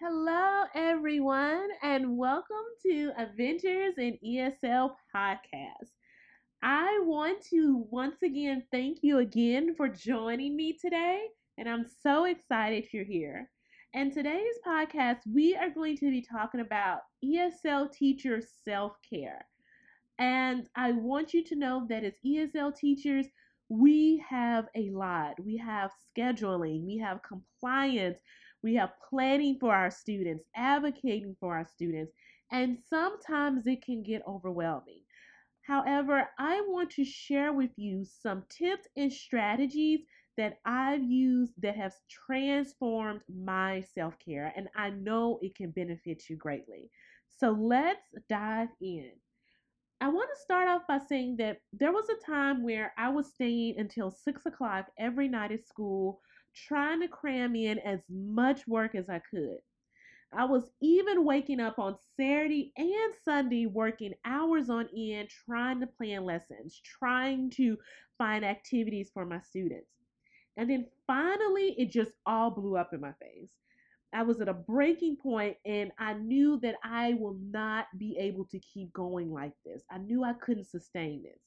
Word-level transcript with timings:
Hello, 0.00 0.64
everyone, 0.74 1.68
and 1.82 2.16
welcome 2.16 2.64
to 2.84 3.10
Adventures 3.18 3.94
in 3.98 4.16
ESL 4.24 4.94
podcast. 5.14 5.90
I 6.62 7.00
want 7.02 7.42
to 7.50 7.84
once 7.90 8.22
again 8.22 8.62
thank 8.70 8.98
you 9.02 9.18
again 9.18 9.74
for 9.74 9.88
joining 9.88 10.56
me 10.56 10.72
today, 10.80 11.26
and 11.58 11.68
I'm 11.68 11.84
so 11.84 12.24
excited 12.26 12.86
you're 12.92 13.04
here. 13.04 13.50
And 13.92 14.12
today's 14.12 14.54
podcast, 14.66 15.18
we 15.26 15.56
are 15.56 15.70
going 15.70 15.96
to 15.98 16.10
be 16.10 16.22
talking 16.22 16.60
about 16.60 17.00
ESL 17.24 17.92
teacher 17.92 18.40
self 18.64 18.92
care. 19.08 19.46
And 20.18 20.68
I 20.76 20.92
want 20.92 21.34
you 21.34 21.42
to 21.44 21.56
know 21.56 21.86
that 21.88 22.04
as 22.04 22.14
ESL 22.24 22.76
teachers, 22.76 23.26
we 23.68 24.22
have 24.28 24.66
a 24.74 24.90
lot. 24.90 25.34
We 25.44 25.56
have 25.58 25.90
scheduling, 26.16 26.84
we 26.86 26.98
have 26.98 27.20
compliance, 27.22 28.18
we 28.62 28.74
have 28.74 28.92
planning 29.08 29.58
for 29.60 29.74
our 29.74 29.90
students, 29.90 30.44
advocating 30.56 31.36
for 31.38 31.56
our 31.56 31.66
students, 31.66 32.12
and 32.50 32.78
sometimes 32.88 33.66
it 33.66 33.84
can 33.84 34.02
get 34.02 34.22
overwhelming. 34.26 35.02
However, 35.62 36.28
I 36.38 36.62
want 36.62 36.90
to 36.92 37.04
share 37.04 37.52
with 37.52 37.70
you 37.76 38.04
some 38.04 38.44
tips 38.48 38.88
and 38.96 39.12
strategies 39.12 40.00
that 40.38 40.58
I've 40.64 41.02
used 41.02 41.52
that 41.58 41.76
have 41.76 41.92
transformed 42.08 43.20
my 43.28 43.82
self 43.94 44.14
care, 44.18 44.52
and 44.56 44.68
I 44.74 44.90
know 44.90 45.38
it 45.42 45.54
can 45.54 45.70
benefit 45.72 46.30
you 46.30 46.36
greatly. 46.36 46.90
So 47.38 47.50
let's 47.50 48.06
dive 48.28 48.70
in. 48.80 49.10
I 50.00 50.08
want 50.08 50.30
to 50.32 50.40
start 50.42 50.68
off 50.68 50.86
by 50.86 50.98
saying 50.98 51.36
that 51.38 51.60
there 51.72 51.92
was 51.92 52.08
a 52.08 52.24
time 52.24 52.62
where 52.62 52.92
I 52.96 53.08
was 53.08 53.32
staying 53.32 53.78
until 53.78 54.10
six 54.12 54.46
o'clock 54.46 54.86
every 54.96 55.28
night 55.28 55.50
at 55.50 55.66
school, 55.66 56.20
trying 56.54 57.00
to 57.00 57.08
cram 57.08 57.56
in 57.56 57.80
as 57.80 58.00
much 58.08 58.66
work 58.68 58.94
as 58.94 59.08
I 59.08 59.20
could. 59.30 59.58
I 60.32 60.44
was 60.44 60.70
even 60.80 61.24
waking 61.24 61.58
up 61.58 61.78
on 61.78 61.96
Saturday 62.16 62.72
and 62.76 63.14
Sunday 63.24 63.66
working 63.66 64.14
hours 64.24 64.70
on 64.70 64.88
end, 64.96 65.30
trying 65.46 65.80
to 65.80 65.86
plan 65.86 66.24
lessons, 66.24 66.80
trying 66.84 67.50
to 67.52 67.76
find 68.18 68.44
activities 68.44 69.10
for 69.12 69.24
my 69.24 69.40
students. 69.40 69.90
And 70.56 70.70
then 70.70 70.86
finally, 71.06 71.74
it 71.78 71.90
just 71.90 72.12
all 72.26 72.50
blew 72.50 72.76
up 72.76 72.92
in 72.92 73.00
my 73.00 73.12
face. 73.20 73.52
I 74.12 74.22
was 74.22 74.40
at 74.40 74.48
a 74.48 74.54
breaking 74.54 75.16
point 75.16 75.56
and 75.64 75.92
I 75.98 76.14
knew 76.14 76.58
that 76.60 76.76
I 76.82 77.14
will 77.14 77.36
not 77.40 77.86
be 77.98 78.16
able 78.18 78.46
to 78.46 78.58
keep 78.60 78.92
going 78.92 79.32
like 79.32 79.52
this. 79.64 79.82
I 79.90 79.98
knew 79.98 80.24
I 80.24 80.32
couldn't 80.32 80.70
sustain 80.70 81.22
this. 81.22 81.40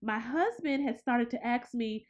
My 0.00 0.18
husband 0.18 0.84
had 0.84 0.98
started 0.98 1.30
to 1.30 1.46
ask 1.46 1.74
me, 1.74 2.06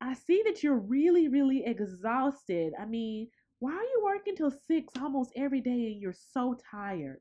I 0.00 0.14
see 0.14 0.42
that 0.46 0.62
you're 0.62 0.76
really, 0.78 1.28
really 1.28 1.64
exhausted. 1.64 2.72
I 2.80 2.84
mean, 2.84 3.28
why 3.58 3.72
are 3.72 3.82
you 3.82 4.02
working 4.04 4.36
till 4.36 4.52
six 4.52 4.92
almost 5.00 5.32
every 5.34 5.60
day 5.60 5.70
and 5.92 6.00
you're 6.00 6.14
so 6.32 6.56
tired? 6.70 7.20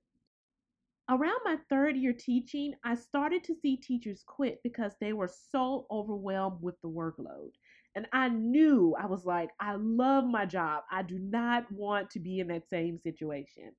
Around 1.09 1.39
my 1.45 1.57
third 1.69 1.95
year 1.95 2.13
teaching, 2.13 2.73
I 2.83 2.95
started 2.95 3.43
to 3.45 3.55
see 3.55 3.77
teachers 3.77 4.23
quit 4.27 4.59
because 4.61 4.91
they 4.99 5.13
were 5.13 5.31
so 5.51 5.87
overwhelmed 5.89 6.61
with 6.61 6.75
the 6.81 6.89
workload. 6.89 7.51
And 7.97 8.05
I 8.13 8.29
knew, 8.29 8.95
I 9.01 9.07
was 9.07 9.25
like, 9.25 9.49
I 9.59 9.73
love 9.75 10.23
my 10.23 10.45
job. 10.45 10.83
I 10.91 11.01
do 11.01 11.17
not 11.17 11.65
want 11.71 12.11
to 12.11 12.19
be 12.19 12.39
in 12.39 12.47
that 12.49 12.69
same 12.69 12.99
situation. 12.99 13.71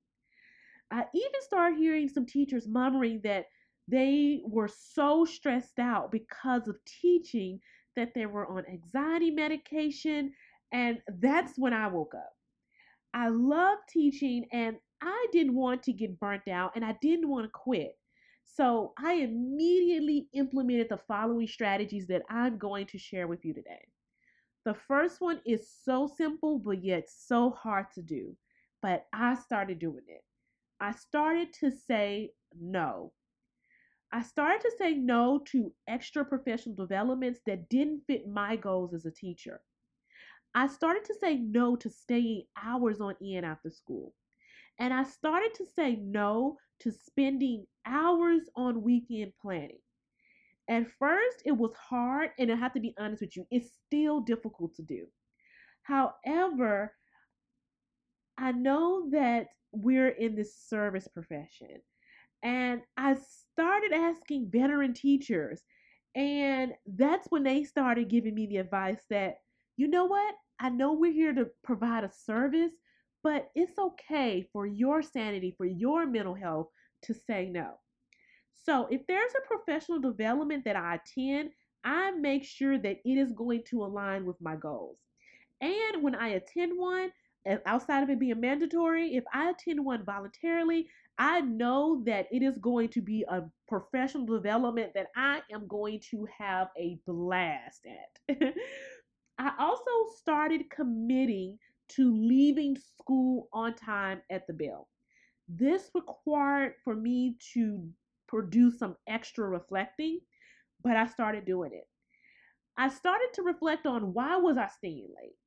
I 0.91 1.05
even 1.15 1.41
started 1.41 1.79
hearing 1.79 2.09
some 2.09 2.25
teachers 2.25 2.67
murmuring 2.67 3.21
that 3.23 3.45
they 3.87 4.41
were 4.43 4.67
so 4.67 5.23
stressed 5.23 5.79
out 5.79 6.11
because 6.11 6.67
of 6.67 6.75
teaching 7.01 7.61
that 7.95 8.09
they 8.13 8.25
were 8.25 8.45
on 8.45 8.65
anxiety 8.69 9.31
medication. 9.31 10.33
And 10.73 10.99
that's 11.21 11.53
when 11.55 11.73
I 11.73 11.87
woke 11.87 12.13
up. 12.13 12.33
I 13.13 13.29
love 13.29 13.77
teaching 13.87 14.47
and 14.51 14.75
I 15.01 15.27
didn't 15.31 15.55
want 15.55 15.81
to 15.83 15.93
get 15.93 16.19
burnt 16.19 16.49
out 16.49 16.73
and 16.75 16.83
I 16.83 16.97
didn't 17.01 17.29
want 17.29 17.45
to 17.45 17.51
quit. 17.53 17.97
So 18.43 18.91
I 19.01 19.13
immediately 19.13 20.27
implemented 20.33 20.87
the 20.89 20.99
following 21.07 21.47
strategies 21.47 22.07
that 22.07 22.23
I'm 22.29 22.57
going 22.57 22.87
to 22.87 22.97
share 22.97 23.25
with 23.25 23.45
you 23.45 23.53
today. 23.53 23.85
The 24.69 24.75
first 24.75 25.19
one 25.19 25.41
is 25.47 25.67
so 25.83 26.05
simple, 26.05 26.59
but 26.59 26.83
yet 26.83 27.09
so 27.09 27.49
hard 27.49 27.87
to 27.95 28.03
do. 28.03 28.35
But 28.83 29.07
I 29.11 29.33
started 29.33 29.79
doing 29.79 30.03
it. 30.07 30.23
I 30.79 30.91
started 30.91 31.53
to 31.53 31.71
say 31.71 32.33
no. 32.55 33.11
I 34.11 34.21
started 34.21 34.61
to 34.61 34.71
say 34.77 34.93
no 34.93 35.39
to 35.47 35.73
extra 35.87 36.23
professional 36.23 36.75
developments 36.75 37.39
that 37.47 37.67
didn't 37.67 38.03
fit 38.05 38.27
my 38.27 38.57
goals 38.57 38.93
as 38.93 39.07
a 39.07 39.11
teacher. 39.11 39.59
I 40.53 40.67
started 40.67 41.03
to 41.05 41.15
say 41.15 41.37
no 41.37 41.75
to 41.75 41.89
staying 41.89 42.43
hours 42.55 43.01
on 43.01 43.15
end 43.23 43.47
after 43.47 43.71
school. 43.71 44.13
And 44.77 44.93
I 44.93 45.03
started 45.03 45.55
to 45.55 45.65
say 45.65 45.95
no 45.95 46.59
to 46.81 46.91
spending 46.91 47.65
hours 47.87 48.51
on 48.55 48.83
weekend 48.83 49.33
planning. 49.41 49.81
At 50.69 50.87
first, 50.99 51.41
it 51.45 51.51
was 51.51 51.73
hard, 51.73 52.29
and 52.37 52.51
I 52.51 52.55
have 52.55 52.73
to 52.73 52.79
be 52.79 52.93
honest 52.99 53.21
with 53.21 53.35
you, 53.35 53.47
it's 53.49 53.79
still 53.87 54.21
difficult 54.21 54.75
to 54.75 54.83
do. 54.83 55.07
However, 55.81 56.93
I 58.37 58.51
know 58.51 59.09
that 59.09 59.47
we're 59.71 60.09
in 60.09 60.35
this 60.35 60.55
service 60.55 61.07
profession, 61.07 61.81
and 62.43 62.81
I 62.97 63.15
started 63.15 63.93
asking 63.93 64.51
veteran 64.51 64.93
teachers, 64.93 65.63
and 66.15 66.73
that's 66.85 67.27
when 67.31 67.43
they 67.43 67.63
started 67.63 68.07
giving 68.07 68.35
me 68.35 68.45
the 68.45 68.57
advice 68.57 69.01
that, 69.09 69.37
you 69.75 69.87
know 69.87 70.05
what, 70.05 70.35
I 70.59 70.69
know 70.69 70.93
we're 70.93 71.11
here 71.11 71.33
to 71.33 71.47
provide 71.63 72.03
a 72.03 72.11
service, 72.11 72.73
but 73.23 73.49
it's 73.55 73.77
okay 73.79 74.47
for 74.53 74.67
your 74.67 75.01
sanity, 75.01 75.55
for 75.57 75.65
your 75.65 76.05
mental 76.05 76.35
health 76.35 76.67
to 77.03 77.13
say 77.13 77.49
no. 77.49 77.79
So 78.63 78.87
if 78.89 79.05
there's 79.07 79.31
a 79.35 79.47
professional 79.47 79.99
development 79.99 80.65
that 80.65 80.75
I 80.75 80.95
attend, 80.95 81.51
I 81.83 82.11
make 82.11 82.43
sure 82.43 82.77
that 82.77 82.99
it 83.05 83.17
is 83.17 83.31
going 83.31 83.63
to 83.69 83.83
align 83.83 84.25
with 84.25 84.39
my 84.41 84.55
goals. 84.55 84.97
And 85.61 86.03
when 86.03 86.15
I 86.15 86.29
attend 86.29 86.77
one, 86.77 87.11
eh, 87.45 87.57
outside 87.65 88.03
of 88.03 88.09
it 88.09 88.19
being 88.19 88.39
mandatory, 88.39 89.15
if 89.15 89.23
I 89.33 89.49
attend 89.49 89.83
one 89.83 90.03
voluntarily, 90.05 90.87
I 91.17 91.41
know 91.41 92.01
that 92.05 92.27
it 92.31 92.43
is 92.43 92.57
going 92.57 92.89
to 92.89 93.01
be 93.01 93.25
a 93.27 93.43
professional 93.67 94.25
development 94.25 94.93
that 94.93 95.07
I 95.15 95.41
am 95.51 95.67
going 95.67 96.01
to 96.11 96.27
have 96.37 96.69
a 96.77 96.99
blast 97.05 97.85
at. 97.85 98.37
I 99.37 99.53
also 99.57 99.91
started 100.17 100.69
committing 100.69 101.57
to 101.89 102.13
leaving 102.13 102.77
school 102.77 103.49
on 103.51 103.73
time 103.73 104.21
at 104.29 104.47
the 104.47 104.53
bell. 104.53 104.87
This 105.47 105.89
required 105.93 106.75
for 106.83 106.95
me 106.95 107.35
to 107.53 107.89
produce 108.29 108.79
some 108.79 108.95
extra 109.07 109.49
reflecting, 109.49 110.21
but 110.83 110.95
I 110.95 111.07
started 111.07 111.45
doing 111.45 111.73
it. 111.73 111.87
I 112.77 112.89
started 112.89 113.29
to 113.35 113.43
reflect 113.43 113.85
on 113.85 114.13
why 114.13 114.37
was 114.37 114.57
I 114.57 114.67
staying 114.67 115.09
late? 115.21 115.37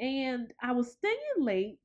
And 0.00 0.52
I 0.62 0.72
was 0.72 0.92
staying 0.92 1.16
late 1.38 1.78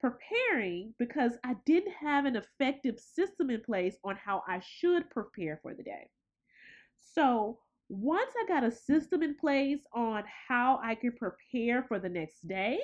preparing 0.00 0.94
because 0.98 1.32
I 1.44 1.56
didn't 1.66 1.92
have 1.94 2.26
an 2.26 2.36
effective 2.36 3.00
system 3.00 3.50
in 3.50 3.62
place 3.62 3.96
on 4.04 4.16
how 4.16 4.42
I 4.48 4.60
should 4.60 5.10
prepare 5.10 5.58
for 5.62 5.74
the 5.74 5.82
day. 5.82 6.10
So, 7.00 7.60
once 7.88 8.32
I 8.36 8.46
got 8.48 8.64
a 8.64 8.70
system 8.72 9.22
in 9.22 9.36
place 9.36 9.80
on 9.94 10.24
how 10.48 10.80
I 10.82 10.94
could 10.96 11.16
prepare 11.16 11.84
for 11.84 11.98
the 11.98 12.08
next 12.08 12.46
day, 12.48 12.80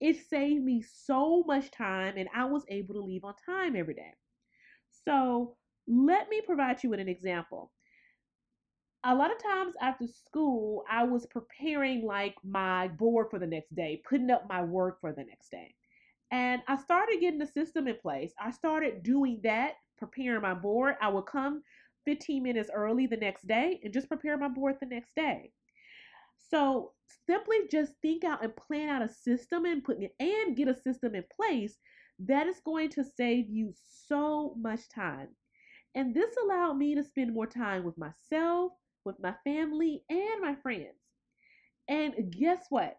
it 0.00 0.16
saved 0.28 0.64
me 0.64 0.82
so 0.82 1.44
much 1.46 1.70
time 1.70 2.16
and 2.16 2.28
I 2.34 2.44
was 2.44 2.64
able 2.68 2.94
to 2.94 3.00
leave 3.00 3.24
on 3.24 3.34
time 3.46 3.76
every 3.76 3.94
day. 3.94 4.14
So, 5.06 5.56
let 5.90 6.28
me 6.28 6.40
provide 6.40 6.82
you 6.82 6.90
with 6.90 7.00
an 7.00 7.08
example. 7.08 7.72
A 9.02 9.14
lot 9.14 9.32
of 9.32 9.42
times 9.42 9.74
after 9.80 10.06
school, 10.06 10.84
I 10.88 11.02
was 11.04 11.26
preparing 11.26 12.04
like 12.06 12.36
my 12.44 12.88
board 12.88 13.26
for 13.30 13.38
the 13.38 13.46
next 13.46 13.74
day, 13.74 14.02
putting 14.08 14.30
up 14.30 14.48
my 14.48 14.62
work 14.62 15.00
for 15.00 15.12
the 15.12 15.24
next 15.24 15.50
day. 15.50 15.74
And 16.30 16.62
I 16.68 16.76
started 16.76 17.20
getting 17.20 17.40
the 17.40 17.46
system 17.46 17.88
in 17.88 17.96
place. 17.96 18.32
I 18.38 18.52
started 18.52 19.02
doing 19.02 19.40
that, 19.42 19.74
preparing 19.98 20.42
my 20.42 20.54
board. 20.54 20.94
I 21.00 21.08
would 21.08 21.26
come 21.26 21.62
15 22.04 22.42
minutes 22.42 22.70
early 22.72 23.06
the 23.06 23.16
next 23.16 23.48
day 23.48 23.80
and 23.82 23.92
just 23.92 24.08
prepare 24.08 24.38
my 24.38 24.48
board 24.48 24.76
the 24.80 24.86
next 24.86 25.14
day. 25.16 25.50
So 26.50 26.92
simply 27.26 27.56
just 27.70 27.94
think 28.00 28.22
out 28.22 28.44
and 28.44 28.54
plan 28.54 28.88
out 28.88 29.02
a 29.02 29.08
system 29.08 29.64
and 29.64 29.82
put 29.82 29.98
and 29.98 30.56
get 30.56 30.68
a 30.68 30.74
system 30.74 31.14
in 31.14 31.24
place 31.34 31.78
that 32.20 32.46
is 32.46 32.60
going 32.64 32.90
to 32.90 33.02
save 33.02 33.48
you 33.48 33.72
so 34.06 34.54
much 34.56 34.88
time. 34.88 35.28
And 35.94 36.14
this 36.14 36.36
allowed 36.42 36.74
me 36.74 36.94
to 36.94 37.02
spend 37.02 37.34
more 37.34 37.46
time 37.46 37.84
with 37.84 37.98
myself, 37.98 38.72
with 39.04 39.16
my 39.20 39.34
family, 39.44 40.04
and 40.08 40.40
my 40.40 40.54
friends. 40.54 40.94
And 41.88 42.30
guess 42.30 42.66
what? 42.70 42.98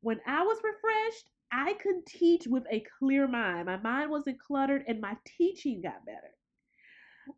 When 0.00 0.20
I 0.26 0.42
was 0.42 0.58
refreshed, 0.62 1.30
I 1.50 1.72
could 1.74 2.04
teach 2.06 2.46
with 2.46 2.64
a 2.70 2.84
clear 2.98 3.26
mind. 3.26 3.66
My 3.66 3.78
mind 3.78 4.10
wasn't 4.10 4.40
cluttered 4.40 4.84
and 4.86 5.00
my 5.00 5.16
teaching 5.24 5.80
got 5.80 6.04
better. 6.04 6.34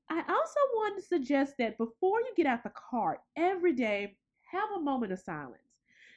I 0.08 0.18
also 0.18 0.60
want 0.74 0.96
to 0.96 1.02
suggest 1.02 1.54
that 1.58 1.78
before 1.78 2.20
you 2.20 2.32
get 2.36 2.46
out 2.46 2.62
the 2.64 2.70
car 2.70 3.20
every 3.36 3.72
day, 3.72 4.16
have 4.50 4.70
a 4.76 4.80
moment 4.80 5.12
of 5.12 5.20
silence. 5.20 5.58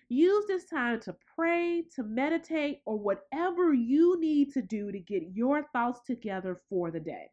Use 0.09 0.45
this 0.47 0.65
time 0.65 0.99
to 1.01 1.15
pray, 1.35 1.83
to 1.95 2.03
meditate, 2.03 2.81
or 2.85 2.97
whatever 2.97 3.73
you 3.73 4.19
need 4.19 4.51
to 4.53 4.61
do 4.61 4.91
to 4.91 4.99
get 4.99 5.23
your 5.33 5.67
thoughts 5.73 6.01
together 6.05 6.61
for 6.69 6.91
the 6.91 6.99
day. 6.99 7.29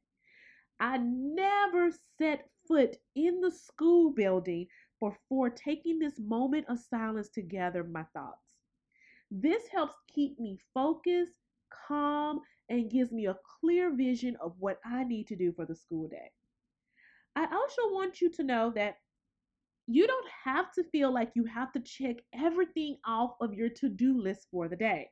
I 0.80 0.98
never 0.98 1.90
set 2.18 2.48
foot 2.66 2.96
in 3.14 3.40
the 3.40 3.52
school 3.52 4.10
building 4.12 4.66
before 5.00 5.50
taking 5.50 5.98
this 5.98 6.18
moment 6.18 6.66
of 6.68 6.80
silence 6.80 7.28
to 7.30 7.42
gather 7.42 7.84
my 7.84 8.04
thoughts. 8.14 8.56
This 9.30 9.68
helps 9.68 9.94
keep 10.08 10.38
me 10.38 10.58
focused, 10.74 11.34
calm, 11.88 12.40
and 12.68 12.90
gives 12.90 13.12
me 13.12 13.26
a 13.26 13.38
clear 13.60 13.94
vision 13.94 14.36
of 14.36 14.54
what 14.58 14.80
I 14.84 15.04
need 15.04 15.26
to 15.28 15.36
do 15.36 15.52
for 15.52 15.66
the 15.66 15.74
school 15.74 16.08
day. 16.08 16.32
I 17.36 17.46
also 17.46 17.92
want 17.92 18.20
you 18.20 18.30
to 18.30 18.42
know 18.44 18.70
that 18.70 18.96
you 19.86 20.06
don't 20.06 20.28
have 20.44 20.72
to 20.72 20.84
feel 20.84 21.12
like 21.12 21.32
you 21.34 21.44
have 21.44 21.72
to 21.72 21.80
check 21.80 22.16
everything 22.32 22.98
off 23.06 23.36
of 23.40 23.54
your 23.54 23.68
to 23.70 23.88
do 23.88 24.20
list 24.20 24.48
for 24.50 24.68
the 24.68 24.76
day. 24.76 25.10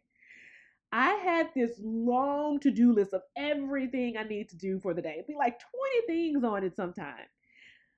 I 0.93 1.15
had 1.15 1.51
this 1.55 1.79
long 1.83 2.61
to 2.61 2.71
do 2.71 2.93
list 2.93 3.13
of 3.13 3.23
everything 3.37 4.17
I 4.17 4.23
need 4.23 4.49
to 4.51 4.57
do 4.57 4.81
for 4.81 4.95
the 4.95 5.03
day. 5.03 5.15
It'd 5.15 5.27
be 5.27 5.35
like 5.35 5.61
20 6.07 6.07
things 6.07 6.45
on 6.45 6.65
it 6.65 6.75
sometimes. 6.77 7.29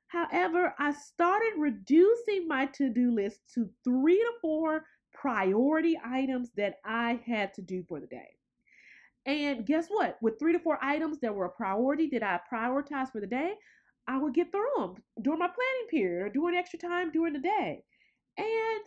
However, 0.08 0.74
I 0.78 0.92
started 0.92 1.52
reducing 1.56 2.48
my 2.48 2.66
to 2.66 2.88
do 2.88 3.12
list 3.12 3.40
to 3.54 3.70
three 3.84 4.16
to 4.16 4.32
four 4.40 4.84
priority 5.12 6.00
items 6.04 6.50
that 6.56 6.76
I 6.84 7.20
had 7.24 7.54
to 7.54 7.62
do 7.62 7.84
for 7.88 8.00
the 8.00 8.08
day. 8.08 8.36
And 9.26 9.64
guess 9.64 9.86
what? 9.88 10.18
With 10.20 10.38
three 10.40 10.52
to 10.52 10.58
four 10.58 10.78
items 10.82 11.20
that 11.20 11.34
were 11.34 11.44
a 11.44 11.50
priority 11.50 12.08
that 12.08 12.24
I 12.24 12.40
prioritized 12.52 13.12
for 13.12 13.20
the 13.20 13.26
day, 13.26 13.54
I 14.08 14.18
would 14.18 14.34
get 14.34 14.50
through 14.50 14.66
them 14.76 14.94
during 15.22 15.38
my 15.38 15.46
planning 15.46 15.88
period 15.90 16.26
or 16.26 16.30
during 16.30 16.56
extra 16.56 16.78
time 16.78 17.12
during 17.12 17.34
the 17.34 17.38
day. 17.38 17.84
And 18.36 18.80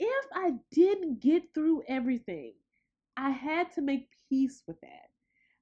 if 0.00 0.24
I 0.34 0.54
didn't 0.72 1.20
get 1.20 1.54
through 1.54 1.84
everything, 1.86 2.54
I 3.20 3.28
had 3.28 3.70
to 3.74 3.82
make 3.82 4.08
peace 4.30 4.62
with 4.66 4.80
that. 4.80 5.10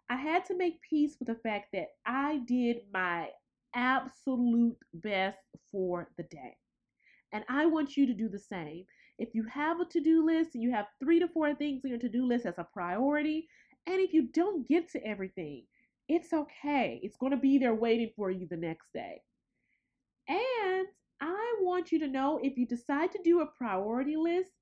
I 0.08 0.14
had 0.14 0.44
to 0.44 0.56
make 0.56 0.81
peace 0.81 1.16
with 1.19 1.26
the 1.26 1.34
fact 1.43 1.70
that 1.72 1.88
I 2.06 2.40
did 2.46 2.82
my 2.93 3.31
absolute 3.75 4.76
best 4.94 5.38
for 5.72 6.08
the 6.16 6.22
day. 6.22 6.56
And 7.32 7.44
I 7.49 7.66
want 7.66 7.96
you 7.96 8.06
to 8.06 8.14
do 8.14 8.28
the 8.28 8.38
same. 8.38 8.84
If 9.19 9.31
you 9.34 9.44
have 9.52 9.81
a 9.81 9.84
to 9.87 10.00
do 10.00 10.25
list 10.25 10.50
and 10.55 10.62
you 10.62 10.70
have 10.70 10.87
three 11.00 11.19
to 11.19 11.26
four 11.26 11.52
things 11.52 11.82
on 11.84 11.90
your 11.90 11.99
to 11.99 12.08
do 12.08 12.25
list 12.25 12.46
as 12.46 12.58
a 12.58 12.69
priority, 12.72 13.49
and 13.88 14.00
if 14.00 14.12
you 14.12 14.28
don't 14.32 14.66
get 14.69 14.88
to 14.93 15.05
everything, 15.05 15.64
it's 16.08 16.32
okay. 16.32 17.00
It's 17.02 17.16
going 17.16 17.32
to 17.32 17.38
be 17.38 17.58
there 17.58 17.75
waiting 17.75 18.12
for 18.14 18.31
you 18.31 18.46
the 18.49 18.56
next 18.56 18.87
day. 18.94 19.20
And 20.28 20.87
I 21.20 21.56
want 21.60 21.90
you 21.90 21.99
to 21.99 22.08
know 22.08 22.38
if 22.40 22.56
you 22.56 22.66
decide 22.66 23.10
to 23.12 23.20
do 23.25 23.40
a 23.40 23.46
priority 23.46 24.16
list 24.16 24.52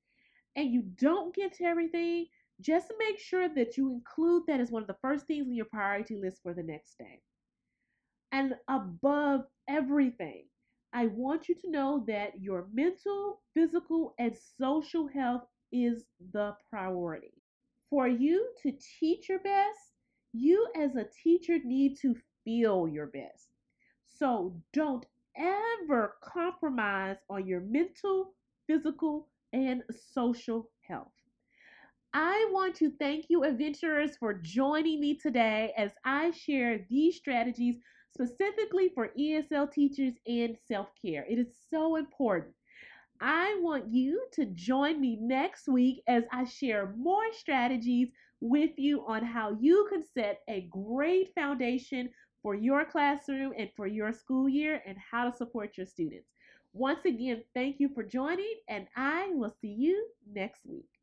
and 0.56 0.72
you 0.72 0.82
don't 0.98 1.34
get 1.34 1.52
to 1.58 1.64
everything, 1.64 2.26
just 2.60 2.92
make 2.98 3.18
sure 3.18 3.48
that 3.48 3.76
you 3.76 3.92
include 3.92 4.44
that 4.46 4.60
as 4.60 4.70
one 4.70 4.82
of 4.82 4.88
the 4.88 4.98
first 5.02 5.26
things 5.26 5.46
in 5.46 5.54
your 5.54 5.66
priority 5.66 6.16
list 6.16 6.42
for 6.42 6.54
the 6.54 6.62
next 6.62 6.98
day. 6.98 7.22
And 8.30 8.56
above 8.68 9.46
everything, 9.66 10.46
I 10.92 11.06
want 11.08 11.48
you 11.48 11.56
to 11.56 11.70
know 11.70 12.04
that 12.06 12.40
your 12.40 12.68
mental, 12.72 13.42
physical, 13.52 14.14
and 14.18 14.36
social 14.36 15.08
health 15.08 15.48
is 15.72 16.04
the 16.32 16.56
priority. 16.70 17.42
For 17.90 18.06
you 18.06 18.52
to 18.62 18.72
teach 19.00 19.28
your 19.28 19.40
best, 19.40 19.94
you 20.32 20.68
as 20.76 20.94
a 20.94 21.08
teacher 21.22 21.58
need 21.64 21.96
to 22.02 22.14
feel 22.44 22.86
your 22.86 23.06
best. 23.08 23.48
So 24.08 24.62
don't 24.72 25.04
ever 25.36 26.16
compromise 26.22 27.18
on 27.28 27.46
your 27.46 27.60
mental, 27.60 28.34
physical, 28.68 29.28
and 29.52 29.82
social 29.90 30.70
health. 30.82 31.15
I 32.18 32.48
want 32.50 32.74
to 32.76 32.90
thank 32.98 33.26
you, 33.28 33.44
adventurers, 33.44 34.16
for 34.16 34.32
joining 34.32 35.00
me 35.00 35.18
today 35.18 35.74
as 35.76 35.90
I 36.02 36.30
share 36.30 36.86
these 36.88 37.16
strategies 37.16 37.76
specifically 38.14 38.88
for 38.94 39.10
ESL 39.20 39.70
teachers 39.70 40.14
and 40.26 40.56
self 40.66 40.88
care. 41.04 41.26
It 41.28 41.38
is 41.38 41.54
so 41.68 41.96
important. 41.96 42.54
I 43.20 43.58
want 43.60 43.92
you 43.92 44.26
to 44.32 44.46
join 44.46 44.98
me 44.98 45.18
next 45.20 45.68
week 45.68 46.02
as 46.08 46.24
I 46.32 46.44
share 46.44 46.94
more 46.96 47.30
strategies 47.34 48.08
with 48.40 48.70
you 48.78 49.04
on 49.06 49.22
how 49.22 49.54
you 49.60 49.86
can 49.92 50.02
set 50.02 50.40
a 50.48 50.70
great 50.70 51.34
foundation 51.34 52.08
for 52.42 52.54
your 52.54 52.86
classroom 52.86 53.52
and 53.58 53.68
for 53.76 53.86
your 53.86 54.14
school 54.14 54.48
year 54.48 54.82
and 54.86 54.96
how 55.10 55.28
to 55.28 55.36
support 55.36 55.76
your 55.76 55.84
students. 55.84 56.30
Once 56.72 57.04
again, 57.04 57.42
thank 57.52 57.78
you 57.78 57.90
for 57.90 58.02
joining, 58.02 58.54
and 58.70 58.86
I 58.96 59.28
will 59.34 59.54
see 59.60 59.68
you 59.68 60.08
next 60.32 60.64
week. 60.64 60.95